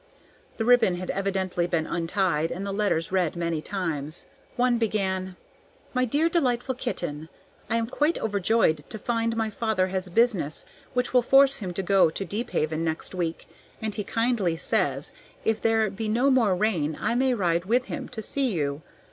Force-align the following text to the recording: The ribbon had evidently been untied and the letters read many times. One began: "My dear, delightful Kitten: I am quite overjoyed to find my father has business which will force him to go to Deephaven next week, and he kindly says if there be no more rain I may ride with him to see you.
The 0.57 0.65
ribbon 0.65 0.95
had 0.95 1.11
evidently 1.11 1.67
been 1.67 1.85
untied 1.85 2.49
and 2.49 2.65
the 2.65 2.71
letters 2.71 3.11
read 3.11 3.35
many 3.35 3.61
times. 3.61 4.25
One 4.55 4.79
began: 4.79 5.35
"My 5.93 6.05
dear, 6.05 6.27
delightful 6.27 6.73
Kitten: 6.73 7.29
I 7.69 7.75
am 7.75 7.85
quite 7.85 8.17
overjoyed 8.17 8.77
to 8.89 8.97
find 8.97 9.37
my 9.37 9.51
father 9.51 9.89
has 9.89 10.09
business 10.09 10.65
which 10.95 11.13
will 11.13 11.21
force 11.21 11.57
him 11.57 11.71
to 11.75 11.83
go 11.83 12.09
to 12.09 12.25
Deephaven 12.25 12.83
next 12.83 13.13
week, 13.13 13.47
and 13.79 13.93
he 13.93 14.03
kindly 14.03 14.57
says 14.57 15.13
if 15.45 15.61
there 15.61 15.87
be 15.91 16.07
no 16.07 16.31
more 16.31 16.55
rain 16.55 16.97
I 16.99 17.13
may 17.13 17.35
ride 17.35 17.65
with 17.65 17.85
him 17.85 18.09
to 18.09 18.23
see 18.23 18.51
you. 18.53 18.81